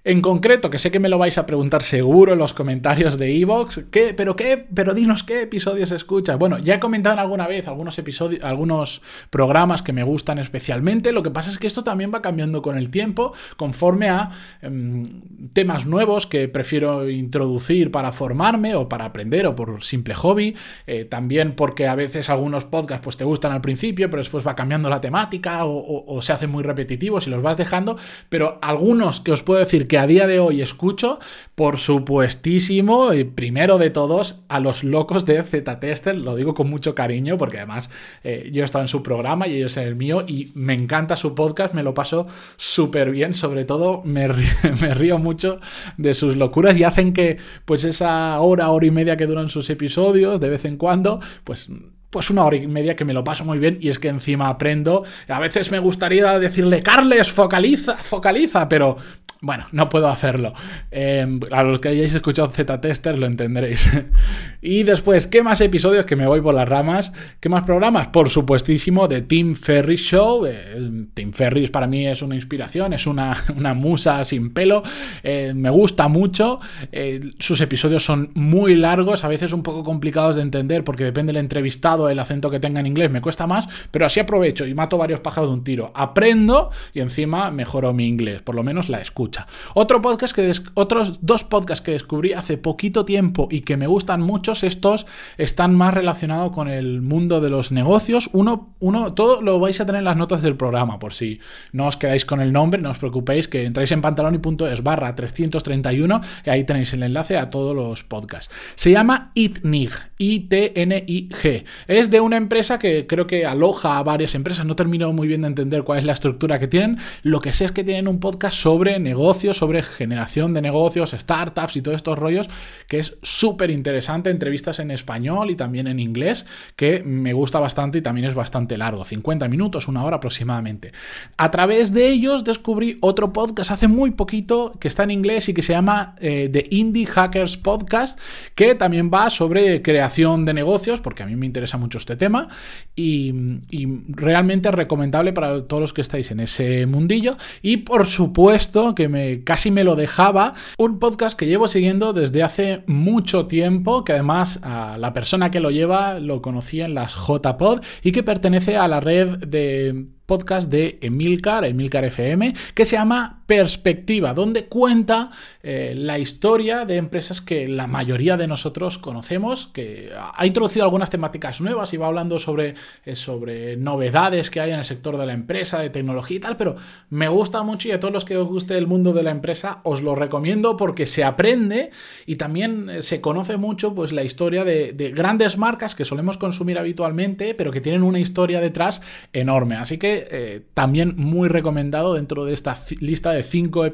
En 0.08 0.22
concreto, 0.22 0.70
que 0.70 0.78
sé 0.78 0.92
que 0.92 1.00
me 1.00 1.10
lo 1.10 1.18
vais 1.18 1.36
a 1.40 1.48
preguntar 1.48 1.82
seguro 1.82 2.34
en 2.34 2.38
los 2.38 2.54
comentarios 2.54 3.18
de 3.18 3.36
Evox, 3.40 3.88
¿qué, 3.90 4.14
pero 4.14 4.36
qué, 4.36 4.64
pero 4.72 4.94
dinos 4.94 5.24
qué 5.24 5.42
episodios 5.42 5.90
escuchas. 5.90 6.38
Bueno, 6.38 6.60
ya 6.60 6.76
he 6.76 6.80
comentado 6.80 7.20
alguna 7.20 7.48
vez 7.48 7.68
algunos 7.68 7.98
episodios, 7.98 8.44
algunos 8.44 9.02
programas 9.32 9.82
que 9.82 9.94
me 9.94 10.04
gustan 10.04 10.38
especialmente. 10.38 11.12
Lo 11.12 11.24
que 11.24 11.32
pasa 11.32 11.50
es 11.50 11.58
que 11.58 11.66
esto 11.66 11.84
también 11.84 12.12
va 12.14 12.22
cambiando 12.22 12.62
con 12.62 12.78
el 12.78 12.92
tiempo, 12.92 13.34
conforme 13.58 14.10
a 14.10 14.30
em, 14.62 15.24
temas 15.54 15.88
nuevos 15.88 16.28
que 16.28 16.48
prefiero 16.50 17.10
introducir 17.10 17.90
para 17.90 18.12
formarme 18.12 18.76
o 18.76 18.88
para 18.88 19.06
aprender 19.06 19.48
o 19.48 19.56
por 19.56 19.84
simple 19.84 20.14
hobby. 20.14 20.56
Eh, 20.86 21.06
también 21.06 21.56
porque 21.56 21.88
a 21.88 21.96
veces 21.96 22.30
algunos 22.30 22.64
podcasts 22.66 23.04
pues 23.04 23.18
te 23.18 23.24
gustan 23.24 23.54
al 23.54 23.62
principio, 23.62 24.08
pero 24.12 24.22
después 24.22 24.46
va 24.46 24.56
cambiando 24.56 24.88
la 24.88 25.02
temática 25.02 25.66
o, 25.66 26.06
o 26.06 26.22
se 26.22 26.32
hacen 26.32 26.52
muy 26.52 26.62
repetitivos 26.62 27.26
y 27.26 27.32
los 27.32 27.42
vas 27.42 27.58
dejando. 27.58 27.98
Pero 28.30 28.60
algunos 28.62 29.20
que 29.20 29.32
os 29.32 29.42
puedo 29.42 29.60
decir 29.60 29.88
que 29.88 29.95
a 29.98 30.08
día 30.08 30.28
de 30.28 30.40
hoy 30.40 30.62
escucho, 30.62 31.20
por 31.56 31.78
supuestísimo, 31.78 33.14
y 33.14 33.24
primero 33.24 33.78
de 33.78 33.90
todos, 33.90 34.42
a 34.48 34.60
los 34.60 34.84
locos 34.84 35.26
de 35.26 35.42
Z-Tester, 35.44 36.16
lo 36.16 36.36
digo 36.36 36.54
con 36.54 36.70
mucho 36.70 36.96
cariño, 36.96 37.38
porque 37.38 37.58
además 37.58 37.90
eh, 38.24 38.50
yo 38.52 38.62
he 38.62 38.66
estado 38.66 38.84
en 38.84 38.88
su 38.88 39.04
programa 39.04 39.48
y 39.48 39.56
ellos 39.58 39.78
en 39.78 39.88
el 39.88 39.96
mío, 39.96 40.24
y 40.28 40.52
me 40.56 40.74
encanta 40.74 41.16
su 41.16 41.36
podcast, 41.36 41.74
me 41.74 41.84
lo 41.84 41.94
paso 41.94 42.28
súper 42.58 43.12
bien, 43.12 43.34
sobre 43.34 43.66
todo 43.66 44.02
me 44.04 44.28
río, 44.28 45.20
mucho 45.20 45.60
de 45.98 46.14
sus 46.14 46.36
locuras 46.36 46.78
y 46.78 46.84
hacen 46.84 47.14
que, 47.14 47.38
pues 47.66 47.84
esa 47.84 48.40
hora, 48.40 48.70
hora 48.70 48.86
y 48.86 48.92
media 48.92 49.18
que 49.18 49.28
duran 49.28 49.50
sus 49.50 49.70
episodios, 49.70 50.40
de 50.40 50.50
vez 50.50 50.66
en 50.66 50.78
cuando, 50.78 51.20
pues 51.44 51.70
pues 52.16 52.30
una 52.30 52.46
hora 52.46 52.56
y 52.56 52.66
media 52.66 52.96
que 52.96 53.04
me 53.04 53.12
lo 53.12 53.26
paso 53.26 53.44
muy 53.44 53.60
bien 53.60 53.78
y 53.82 53.90
es 53.90 54.00
que 54.00 54.08
encima 54.08 54.48
aprendo. 54.48 55.04
A 55.28 55.38
veces 55.42 55.70
me 55.70 55.80
gustaría 55.80 56.40
decirle, 56.40 56.82
Carles, 56.82 57.30
focaliza, 57.30 57.98
focaliza, 57.98 58.70
pero 58.70 58.96
bueno, 59.42 59.66
no 59.72 59.90
puedo 59.90 60.08
hacerlo. 60.08 60.54
Em, 60.92 61.40
a 61.52 61.62
los 61.64 61.80
que 61.80 61.90
hayáis 61.90 62.14
escuchado 62.14 62.50
Z-Tester 62.50 63.18
lo 63.18 63.26
entenderéis. 63.26 63.90
y 64.62 64.84
después, 64.84 65.28
¿qué 65.28 65.44
más 65.44 65.62
episodios? 65.62 66.06
Que 66.06 66.16
me 66.16 66.26
voy 66.26 66.42
por 66.42 66.54
las 66.54 66.68
ramas. 66.68 67.12
¿Qué 67.40 67.50
más 67.50 67.64
programas? 67.64 68.08
Por 68.08 68.30
supuestísimo, 68.30 69.08
de 69.08 69.22
Tim 69.22 69.56
Ferris 69.56 70.02
Show. 70.02 70.46
Eh, 70.46 71.08
Tim 71.14 71.34
Ferris 71.34 71.70
para 71.70 71.86
mí 71.86 72.08
es 72.08 72.22
una 72.22 72.36
inspiración, 72.36 72.94
es 72.94 73.06
una, 73.08 73.36
musa 73.76 74.24
sin 74.24 74.54
pelo. 74.54 74.84
Eh, 75.22 75.54
me 75.56 75.70
gusta 75.70 76.08
mucho. 76.08 76.60
Eh, 76.92 77.20
sus 77.38 77.60
episodios 77.62 78.04
son 78.04 78.32
muy 78.36 78.76
largos, 78.76 79.24
a 79.24 79.28
veces 79.28 79.52
un 79.52 79.64
poco 79.64 79.84
complicados 79.84 80.38
de 80.38 80.44
entender 80.44 80.84
porque 80.84 81.04
depende 81.04 81.34
del 81.34 81.42
entrevistado, 81.42 82.10
el 82.10 82.20
acento 82.20 82.50
que 82.50 82.60
tenga 82.60 82.80
en 82.80 82.88
inglés, 82.88 83.12
me 83.12 83.22
cuesta 83.22 83.48
más. 83.48 83.68
Pero 83.92 84.06
así 84.06 84.20
aprovecho 84.20 84.66
y 84.66 84.74
mato 84.74 84.98
varios 84.98 85.20
pájaros 85.20 85.50
de 85.50 85.54
un 85.56 85.64
tiro. 85.64 85.92
Aprendo 85.94 86.72
y 86.94 87.02
encima 87.02 87.52
mejoro 87.52 87.94
mi 87.94 88.08
inglés. 88.08 88.42
Por 88.42 88.56
lo 88.56 88.64
menos 88.64 88.90
la 88.90 89.02
escucho. 89.02 89.25
Otro 89.74 90.02
podcast 90.02 90.36
que 90.36 90.52
otros 90.74 91.20
dos 91.22 91.44
podcasts 91.44 91.84
que 91.84 91.92
descubrí 91.92 92.34
hace 92.34 92.58
poquito 92.58 93.06
tiempo 93.06 93.48
y 93.52 93.62
que 93.62 93.78
me 93.78 93.88
gustan 93.88 94.22
muchos, 94.22 94.64
estos 94.64 95.06
están 95.38 95.76
más 95.76 95.94
relacionados 95.94 96.52
con 96.52 96.68
el 96.68 97.02
mundo 97.02 97.42
de 97.42 97.50
los 97.50 97.72
negocios. 97.72 98.30
Uno, 98.34 98.76
uno, 98.80 99.14
todo 99.14 99.42
lo 99.42 99.60
vais 99.60 99.80
a 99.80 99.86
tener 99.86 100.00
en 100.00 100.06
las 100.06 100.18
notas 100.18 100.42
del 100.42 100.56
programa, 100.56 101.00
por 101.00 101.14
si 101.14 101.40
no 101.72 101.88
os 101.88 101.98
quedáis 101.98 102.26
con 102.26 102.42
el 102.42 102.54
nombre, 102.54 102.82
no 102.82 102.92
os 102.92 102.98
preocupéis, 102.98 103.48
que 103.48 103.66
entráis 103.66 103.92
en 103.92 104.02
pantaloni.es 104.02 104.84
barra 104.84 105.16
331 105.16 106.22
y 106.46 106.50
ahí 106.50 106.64
tenéis 106.64 106.94
el 106.94 107.04
enlace 107.04 107.38
a 107.38 107.50
todos 107.50 107.76
los 107.76 108.04
podcasts. 108.04 108.54
Se 108.76 108.92
llama 108.92 109.32
ITNIG, 109.34 109.92
I-T-N-I-G. 110.18 111.66
Es 111.88 112.12
de 112.12 112.20
una 112.20 112.38
empresa 112.38 112.80
que 112.80 113.08
creo 113.08 113.28
que 113.28 113.46
aloja 113.46 113.98
a 113.98 114.04
varias 114.04 114.36
empresas, 114.36 114.66
no 114.66 114.76
termino 114.76 115.12
muy 115.14 115.28
bien 115.28 115.42
de 115.42 115.48
entender 115.48 115.84
cuál 115.84 116.00
es 116.00 116.06
la 116.06 116.14
estructura 116.14 116.60
que 116.60 116.68
tienen. 116.68 116.98
Lo 117.24 117.42
que 117.42 117.54
sé 117.54 117.66
es 117.66 117.72
que 117.72 117.84
tienen 117.84 118.08
un 118.08 118.20
podcast 118.20 118.58
sobre 118.58 119.00
negocios 119.00 119.15
negocios, 119.16 119.58
sobre 119.58 119.82
generación 119.82 120.54
de 120.54 120.62
negocios, 120.62 121.12
startups 121.12 121.78
y 121.78 121.82
todos 121.82 121.96
estos 121.96 122.20
rollos, 122.20 122.50
que 122.90 123.00
es 123.00 123.18
súper 123.22 123.70
interesante, 123.72 124.30
entrevistas 124.30 124.80
en 124.80 124.92
español 124.92 125.50
y 125.50 125.56
también 125.56 125.88
en 125.88 126.00
inglés, 126.00 126.46
que 126.76 127.02
me 127.04 127.32
gusta 127.32 127.60
bastante 127.60 128.00
y 128.00 128.02
también 128.02 128.28
es 128.28 128.36
bastante 128.36 128.78
largo, 128.78 129.06
50 129.06 129.48
minutos, 129.48 129.88
una 129.88 130.04
hora 130.04 130.18
aproximadamente. 130.18 130.92
A 131.38 131.50
través 131.50 131.94
de 131.94 132.10
ellos 132.10 132.44
descubrí 132.44 132.98
otro 133.00 133.32
podcast 133.32 133.72
hace 133.72 133.88
muy 133.88 134.12
poquito 134.12 134.74
que 134.80 134.90
está 134.90 135.04
en 135.04 135.12
inglés 135.12 135.48
y 135.48 135.54
que 135.54 135.64
se 135.64 135.72
llama 135.72 136.16
eh, 136.20 136.50
The 136.52 136.68
Indie 136.72 137.06
Hackers 137.06 137.56
Podcast, 137.56 138.20
que 138.54 138.76
también 138.76 139.10
va 139.14 139.30
sobre 139.30 139.82
creación 139.82 140.44
de 140.44 140.54
negocios, 140.54 141.00
porque 141.00 141.24
a 141.24 141.26
mí 141.26 141.38
me 141.38 141.46
interesa 141.46 141.78
mucho 141.78 142.00
este 142.00 142.18
tema, 142.18 142.50
y, 142.98 143.34
y 143.70 143.88
realmente 144.10 144.72
recomendable 144.72 145.32
para 145.32 145.64
todos 145.64 145.80
los 145.80 145.94
que 145.94 146.02
estáis 146.02 146.32
en 146.32 146.42
ese 146.42 146.86
mundillo. 146.86 147.38
Y 147.62 147.78
por 147.78 148.08
supuesto 148.08 148.94
que 148.94 149.05
me, 149.08 149.44
casi 149.44 149.72
me 149.72 149.84
lo 149.84 149.96
dejaba. 149.96 150.54
Un 150.78 151.00
podcast 151.00 151.38
que 151.38 151.48
llevo 151.48 151.68
siguiendo 151.68 152.14
desde 152.14 152.44
hace 152.44 152.84
mucho 152.88 153.48
tiempo, 153.48 154.04
que 154.04 154.14
además 154.14 154.60
a 154.64 154.98
la 154.98 155.14
persona 155.14 155.52
que 155.52 155.60
lo 155.60 155.72
lleva 155.72 156.20
lo 156.20 156.42
conocí 156.42 156.82
en 156.82 156.94
las 156.94 157.16
JPod 157.16 157.82
y 158.04 158.12
que 158.12 158.24
pertenece 158.24 158.78
a 158.78 158.88
la 158.88 159.00
red 159.00 159.40
de 159.40 160.06
podcast 160.26 160.70
de 160.70 160.98
Emilcar, 161.02 161.66
Emilcar 161.66 162.06
FM, 162.06 162.54
que 162.74 162.86
se 162.86 162.96
llama 162.96 163.44
Perspectiva, 163.46 164.34
donde 164.34 164.66
cuenta 164.66 165.30
eh, 165.62 165.94
la 165.96 166.18
historia 166.18 166.86
de 166.86 166.98
empresas 166.98 167.42
que 167.42 167.68
la 167.68 167.86
mayoría 167.86 168.38
de 168.38 168.48
nosotros 168.48 168.98
conocemos, 168.98 169.68
que 169.68 170.12
ha 170.16 170.46
introducido 170.48 170.84
algunas 170.84 171.12
temáticas 171.12 171.62
nuevas 171.62 171.94
y 171.94 171.98
va 171.98 172.08
hablando 172.08 172.40
sobre, 172.40 172.74
eh, 173.06 173.16
sobre 173.16 173.78
novedades 173.78 174.50
que 174.50 174.62
hay 174.62 174.72
en 174.72 174.80
el 174.80 174.86
sector 174.86 175.18
de 175.18 175.28
la 175.28 175.34
empresa, 175.34 175.80
de 175.80 175.92
tecnología 175.92 176.38
y 176.38 176.40
tal, 176.40 176.58
pero 176.58 176.76
me 177.10 177.28
gusta 177.28 177.62
mucho 177.62 177.88
y 177.88 177.92
a 177.92 178.00
todos 178.00 178.14
los 178.14 178.26
que 178.26 178.38
os 178.38 178.48
guste 178.48 178.78
el 178.78 178.88
mundo 178.88 179.14
de 179.14 179.22
la 179.22 179.32
empresa 179.32 179.82
os 179.84 180.02
lo 180.02 180.16
recomiendo 180.16 180.76
porque 180.76 181.06
se 181.06 181.24
aprende 181.24 181.92
y 182.26 182.38
también 182.38 182.90
eh, 182.90 183.02
se 183.04 183.22
conoce 183.22 183.58
mucho 183.58 183.94
pues 183.94 184.12
la 184.12 184.24
historia 184.24 184.64
de, 184.64 184.92
de 184.92 185.12
grandes 185.12 185.58
marcas 185.60 185.94
que 185.94 186.04
solemos 186.04 186.38
consumir 186.38 186.80
habitualmente, 186.80 187.54
pero 187.54 187.72
que 187.72 187.82
tienen 187.82 188.02
una 188.02 188.20
historia 188.20 188.60
detrás 188.60 189.02
enorme. 189.34 189.76
Así 189.76 190.00
que 190.00 190.15
eh, 190.30 190.62
también 190.74 191.16
muy 191.18 191.50
recomendado 191.50 192.14
dentro 192.14 192.46
de 192.46 192.54
esta 192.54 192.78
lista 193.00 193.32
de 193.32 193.44
cinco 193.44 193.86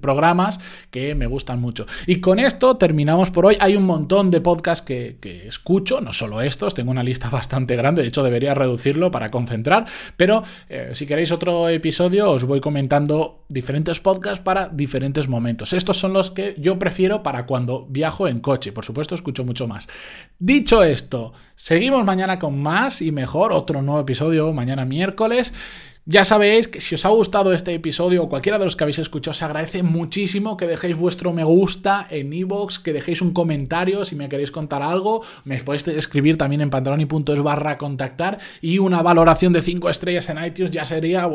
programas 0.00 0.60
que 0.90 1.14
me 1.14 1.26
gustan 1.26 1.60
mucho. 1.60 1.86
Y 2.06 2.20
con 2.20 2.38
esto 2.38 2.76
terminamos 2.76 3.30
por 3.30 3.46
hoy. 3.46 3.56
Hay 3.60 3.76
un 3.76 3.84
montón 3.84 4.30
de 4.30 4.40
podcasts 4.40 4.84
que, 4.84 5.16
escucho, 5.46 6.00
no 6.00 6.12
solo 6.12 6.40
estos, 6.40 6.74
tengo 6.74 6.90
una 6.90 7.02
lista 7.02 7.30
bastante 7.36 7.76
grande, 7.76 8.02
de 8.02 8.08
hecho 8.08 8.22
debería 8.22 8.54
reducirlo 8.54 9.10
para 9.10 9.30
concentrar, 9.30 9.86
pero 10.16 10.42
eh, 10.68 10.90
si 10.94 11.06
queréis 11.06 11.32
otro 11.32 11.68
episodio 11.68 12.30
os 12.30 12.44
voy 12.44 12.60
comentando 12.60 13.44
diferentes 13.48 14.00
podcasts 14.00 14.40
para 14.40 14.68
diferentes 14.68 15.28
momentos. 15.28 15.72
Estos 15.72 15.98
son 15.98 16.12
los 16.12 16.30
que 16.30 16.54
yo 16.58 16.78
prefiero 16.78 17.22
para 17.22 17.46
cuando 17.46 17.86
viajo 17.88 18.28
en 18.28 18.40
coche, 18.40 18.72
por 18.72 18.84
supuesto 18.84 19.14
escucho 19.14 19.44
mucho 19.44 19.68
más. 19.68 19.88
Dicho 20.38 20.82
esto, 20.82 21.32
seguimos 21.54 22.04
mañana 22.04 22.38
con 22.38 22.60
más 22.60 23.02
y 23.02 23.12
mejor, 23.12 23.52
otro 23.52 23.82
nuevo 23.82 24.00
episodio 24.00 24.52
mañana 24.52 24.84
miércoles. 24.84 25.52
Ya 26.08 26.24
sabéis 26.24 26.68
que 26.68 26.80
si 26.80 26.94
os 26.94 27.04
ha 27.04 27.08
gustado 27.08 27.52
este 27.52 27.74
episodio 27.74 28.22
o 28.22 28.28
cualquiera 28.28 28.60
de 28.60 28.64
los 28.64 28.76
que 28.76 28.84
habéis 28.84 29.00
escuchado, 29.00 29.34
se 29.34 29.44
agradece 29.44 29.82
muchísimo 29.82 30.56
que 30.56 30.68
dejéis 30.68 30.96
vuestro 30.96 31.32
me 31.32 31.42
gusta 31.42 32.06
en 32.08 32.32
iVoox, 32.32 32.78
que 32.78 32.92
dejéis 32.92 33.22
un 33.22 33.32
comentario 33.32 34.04
si 34.04 34.14
me 34.14 34.28
queréis 34.28 34.52
contar 34.52 34.84
algo, 34.84 35.24
me 35.42 35.60
podéis 35.64 35.88
escribir 35.88 36.38
también 36.38 36.60
en 36.60 36.70
pantaloni.es 36.70 37.40
barra 37.42 37.76
contactar 37.76 38.38
y 38.60 38.78
una 38.78 39.02
valoración 39.02 39.52
de 39.52 39.62
5 39.62 39.90
estrellas 39.90 40.28
en 40.28 40.44
iTunes 40.44 40.70
ya 40.70 40.84
sería, 40.84 41.28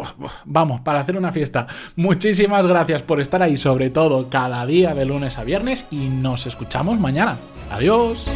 vamos, 0.46 0.80
para 0.80 1.02
hacer 1.02 1.18
una 1.18 1.34
fiesta. 1.34 1.68
Muchísimas 1.98 2.66
gracias 2.66 3.04
por 3.04 3.20
estar 3.20 3.44
ahí, 3.44 3.58
sobre 3.58 3.90
todo 3.90 4.30
cada 4.30 4.66
día 4.66 4.96
de 4.96 5.04
lunes 5.04 5.38
a 5.38 5.44
viernes 5.44 5.86
y 5.92 6.08
nos 6.08 6.46
escuchamos 6.46 6.98
mañana. 6.98 7.38
Adiós. 7.72 8.32